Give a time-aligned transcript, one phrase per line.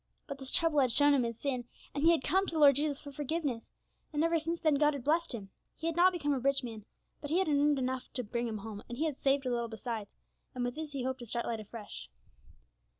[0.25, 2.75] But this trouble had shown him his sin, and he had come to the Lord
[2.77, 3.69] Jesus for forgiveness,
[4.11, 5.51] and ever since then God had blessed him.
[5.75, 6.85] He had not become a rich man,
[7.21, 9.67] but he had earned enough to bring him home, and he had saved a little
[9.67, 10.17] besides,
[10.55, 12.09] and with this he hoped to start life afresh.